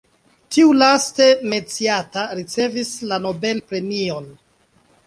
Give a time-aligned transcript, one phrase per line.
[0.55, 4.35] Tiu laste menciata ricevis la Nobel Premion.